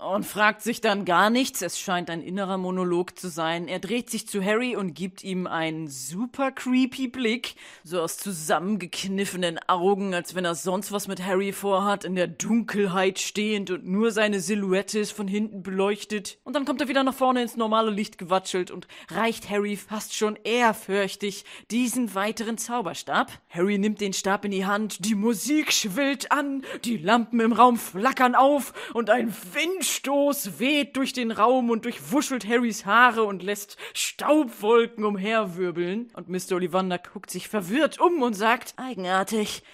[0.00, 1.62] und fragt sich dann gar nichts.
[1.62, 3.68] Es scheint ein innerer Monolog zu sein.
[3.68, 9.58] Er dreht sich zu Harry und gibt ihm einen super creepy Blick, so aus zusammengekniffenen
[9.68, 14.10] Augen, als wenn er sonst was mit Harry vorhat, in der Dunkelheit stehend und nur
[14.10, 16.38] seine Silhouette ist von hinten beleuchtet.
[16.44, 20.14] Und dann kommt er wieder nach vorne ins normale Licht gewatschelt und reicht Harry fast
[20.14, 23.30] schon ehrfürchtig diesen weiteren Zauberstab.
[23.48, 27.76] Harry nimmt den Stab in die Hand, die Musik schwillt an, die Lampen im Raum
[27.76, 29.30] flackern auf und ein
[29.90, 36.12] Windstoß weht durch den Raum und durchwuschelt Harrys Haare und lässt Staubwolken umherwirbeln.
[36.14, 36.52] Und Mr.
[36.52, 39.64] Ollivander guckt sich verwirrt um und sagt, eigenartig.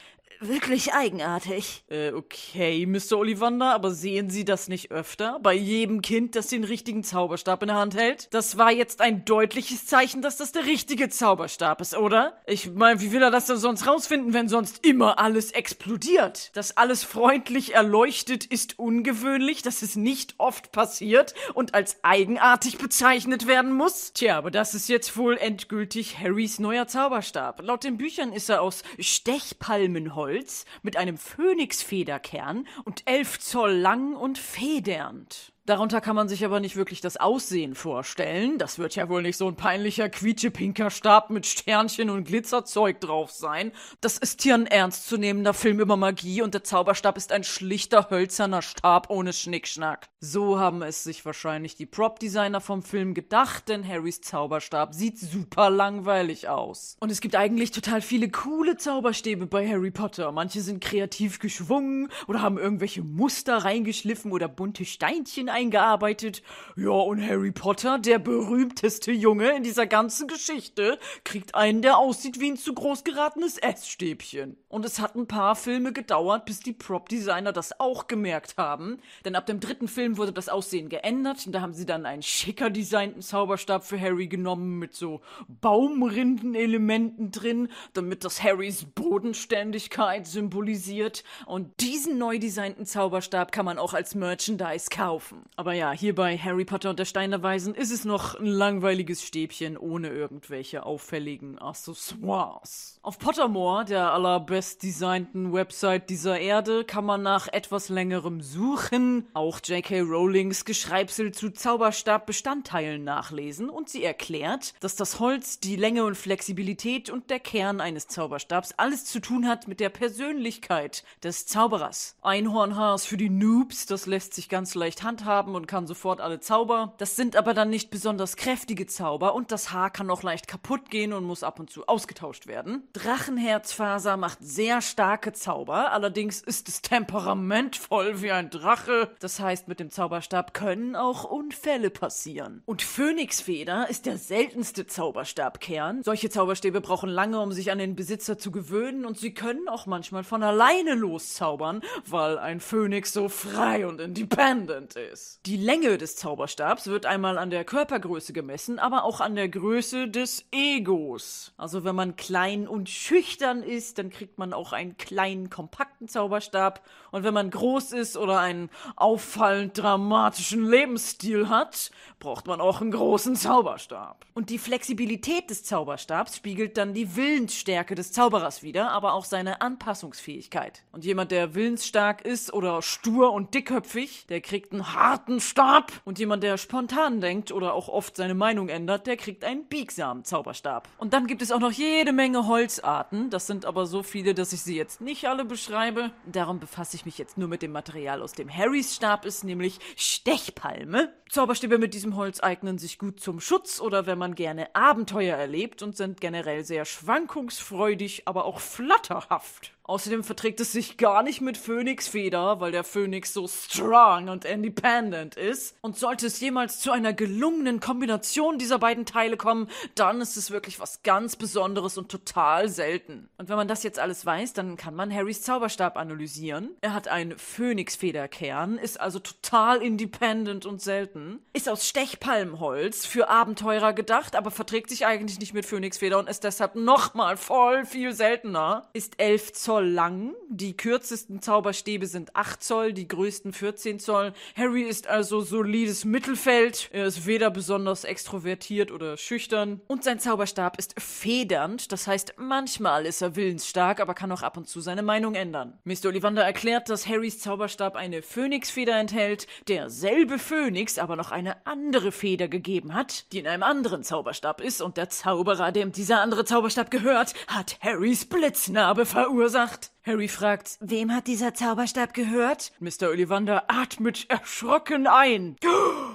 [0.40, 1.84] Wirklich eigenartig.
[1.88, 3.18] Äh, okay, Mr.
[3.18, 5.38] Ollivander, aber sehen Sie das nicht öfter?
[5.42, 8.32] Bei jedem Kind, das den richtigen Zauberstab in der Hand hält?
[8.34, 12.36] Das war jetzt ein deutliches Zeichen, dass das der richtige Zauberstab ist, oder?
[12.46, 16.54] Ich meine, wie will er das denn sonst rausfinden, wenn sonst immer alles explodiert?
[16.54, 23.46] Dass alles freundlich erleuchtet ist ungewöhnlich, dass es nicht oft passiert und als eigenartig bezeichnet
[23.46, 24.12] werden muss?
[24.12, 27.62] Tja, aber das ist jetzt wohl endgültig Harrys neuer Zauberstab.
[27.62, 34.16] Laut den Büchern ist er aus Stechpalmenholz Holz mit einem Phönixfederkern und elf Zoll lang
[34.16, 35.52] und federnd.
[35.66, 38.56] Darunter kann man sich aber nicht wirklich das Aussehen vorstellen.
[38.56, 43.32] Das wird ja wohl nicht so ein peinlicher quietschepinker Stab mit Sternchen und Glitzerzeug drauf
[43.32, 43.72] sein.
[44.00, 48.62] Das ist hier ein ernstzunehmender Film über Magie und der Zauberstab ist ein schlichter hölzerner
[48.62, 50.08] Stab ohne Schnickschnack.
[50.20, 55.68] So haben es sich wahrscheinlich die Prop-Designer vom Film gedacht, denn Harrys Zauberstab sieht super
[55.68, 56.96] langweilig aus.
[57.00, 60.30] Und es gibt eigentlich total viele coole Zauberstäbe bei Harry Potter.
[60.30, 66.42] Manche sind kreativ geschwungen oder haben irgendwelche Muster reingeschliffen oder bunte Steinchen eingearbeitet.
[66.76, 72.38] Ja, und Harry Potter, der berühmteste Junge in dieser ganzen Geschichte, kriegt einen, der aussieht
[72.40, 74.58] wie ein zu groß geratenes Essstäbchen.
[74.68, 78.98] Und es hat ein paar Filme gedauert, bis die Prop-Designer das auch gemerkt haben.
[79.24, 82.22] Denn ab dem dritten Film wurde das Aussehen geändert und da haben sie dann einen
[82.22, 91.24] schicker designten Zauberstab für Harry genommen mit so Baumrindenelementen drin, damit das Harrys Bodenständigkeit symbolisiert.
[91.46, 95.45] Und diesen neu designten Zauberstab kann man auch als Merchandise kaufen.
[95.54, 98.46] Aber ja, hier bei Harry Potter und der Stein der Weisen ist es noch ein
[98.46, 102.98] langweiliges Stäbchen ohne irgendwelche auffälligen Accessoires.
[103.02, 109.60] Auf Pottermore, der allerbest designten Website dieser Erde, kann man nach etwas längerem Suchen auch
[109.64, 110.00] J.K.
[110.00, 117.08] Rowlings Geschreibsel zu Zauberstabbestandteilen nachlesen und sie erklärt, dass das Holz, die Länge und Flexibilität
[117.08, 122.16] und der Kern eines Zauberstabs alles zu tun hat mit der Persönlichkeit des Zauberers.
[122.22, 126.40] Einhornhaar ist für die Noobs, das lässt sich ganz leicht handhaben und kann sofort alle
[126.40, 126.94] Zauber.
[126.98, 130.90] Das sind aber dann nicht besonders kräftige Zauber und das Haar kann auch leicht kaputt
[130.90, 132.88] gehen und muss ab und zu ausgetauscht werden.
[132.92, 139.10] Drachenherzfaser macht sehr starke Zauber, allerdings ist es temperamentvoll wie ein Drache.
[139.20, 142.62] Das heißt, mit dem Zauberstab können auch Unfälle passieren.
[142.64, 146.02] Und Phönixfeder ist der seltenste Zauberstabkern.
[146.02, 149.86] Solche Zauberstäbe brauchen lange, um sich an den Besitzer zu gewöhnen und sie können auch
[149.86, 155.25] manchmal von alleine loszaubern, weil ein Phönix so frei und independent ist.
[155.46, 160.08] Die Länge des Zauberstabs wird einmal an der Körpergröße gemessen, aber auch an der Größe
[160.08, 161.52] des Egos.
[161.56, 166.82] Also wenn man klein und schüchtern ist, dann kriegt man auch einen kleinen, kompakten Zauberstab.
[167.12, 172.90] Und wenn man groß ist oder einen auffallend dramatischen Lebensstil hat, braucht man auch einen
[172.90, 174.26] großen Zauberstab.
[174.34, 179.60] Und die Flexibilität des Zauberstabs spiegelt dann die Willensstärke des Zauberers wider, aber auch seine
[179.60, 180.82] Anpassungsfähigkeit.
[180.92, 185.92] Und jemand, der willensstark ist oder stur und dickköpfig, der kriegt einen harten Stab.
[186.04, 190.24] Und jemand, der spontan denkt oder auch oft seine Meinung ändert, der kriegt einen biegsamen
[190.24, 190.88] Zauberstab.
[190.98, 193.30] Und dann gibt es auch noch jede Menge Holzarten.
[193.30, 196.10] Das sind aber so viele, dass ich sie jetzt nicht alle beschreibe.
[196.26, 199.78] Darum befasse ich mich jetzt nur mit dem Material, aus dem Harrys Stab ist, nämlich
[199.96, 201.12] Stechpalme.
[201.28, 205.82] Zauberstäbe mit diesem Holz eignen sich gut zum Schutz oder wenn man gerne Abenteuer erlebt
[205.82, 209.72] und sind generell sehr schwankungsfreudig, aber auch flatterhaft.
[209.88, 215.36] Außerdem verträgt es sich gar nicht mit Phönixfeder, weil der Phönix so strong und independent
[215.36, 215.76] ist.
[215.80, 220.50] Und sollte es jemals zu einer gelungenen Kombination dieser beiden Teile kommen, dann ist es
[220.50, 223.28] wirklich was ganz Besonderes und total selten.
[223.38, 226.70] Und wenn man das jetzt alles weiß, dann kann man Harrys Zauberstab analysieren.
[226.80, 231.38] Er hat einen Phönixfederkern, ist also total independent und selten.
[231.52, 236.42] Ist aus Stechpalmholz für Abenteurer gedacht, aber verträgt sich eigentlich nicht mit Phönixfeder und ist
[236.42, 238.88] deshalb nochmal voll viel seltener.
[238.92, 240.34] Ist 11 Zoll Zoll lang.
[240.48, 244.32] Die kürzesten Zauberstäbe sind 8 Zoll, die größten 14 Zoll.
[244.56, 246.88] Harry ist also solides Mittelfeld.
[246.92, 249.82] Er ist weder besonders extrovertiert oder schüchtern.
[249.86, 251.92] Und sein Zauberstab ist federnd.
[251.92, 255.78] Das heißt, manchmal ist er willensstark, aber kann auch ab und zu seine Meinung ändern.
[255.84, 256.06] Mr.
[256.06, 262.48] Ollivander erklärt, dass Harrys Zauberstab eine Phönixfeder enthält, derselbe Phönix aber noch eine andere Feder
[262.48, 264.80] gegeben hat, die in einem anderen Zauberstab ist.
[264.80, 269.65] Und der Zauberer, dem dieser andere Zauberstab gehört, hat Harrys Blitznarbe verursacht.
[270.04, 272.72] Harry fragt, wem hat dieser Zauberstab gehört?
[272.78, 273.08] Mr.
[273.08, 275.56] Ollivander atmet erschrocken ein.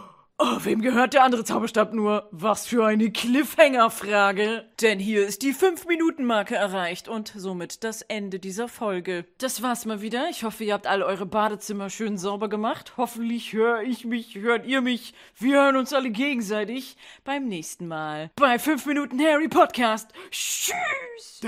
[0.44, 2.28] Oh, wem gehört der andere Zauberstab nur?
[2.32, 4.66] Was für eine Cliffhanger-Frage.
[4.82, 9.26] Denn hier ist die 5-Minuten-Marke erreicht und somit das Ende dieser Folge.
[9.38, 10.30] Das war's mal wieder.
[10.32, 12.94] Ich hoffe, ihr habt alle eure Badezimmer schön sauber gemacht.
[12.98, 15.14] Hoffentlich höre ich mich, hört ihr mich.
[15.38, 18.32] Wir hören uns alle gegenseitig beim nächsten Mal.
[18.36, 20.10] Bei 5 Minuten Harry Podcast.
[20.32, 21.40] Tschüss!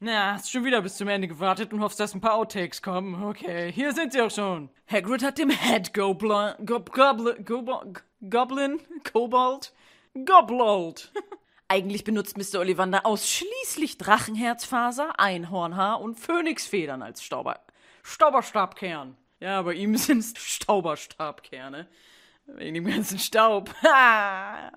[0.00, 3.24] Na, hast schon wieder bis zum Ende gewartet und hoffst, dass ein paar Outtakes kommen.
[3.24, 4.70] Okay, hier sind sie auch schon.
[4.86, 8.80] Hagrid hat dem Head Goblin, Gob, Goblin, Gob, Goblin,
[9.12, 9.72] Kobold,
[10.24, 11.10] Goblold.
[11.68, 12.60] Eigentlich benutzt Mr.
[12.60, 17.58] Ollivander ausschließlich Drachenherzfaser, Einhornhaar und Phönixfedern als Stauber,
[18.04, 19.16] Stauberstabkern.
[19.40, 21.88] Ja, bei ihm sind's Stauberstabkerne.
[22.46, 23.74] Wegen dem ganzen Staub.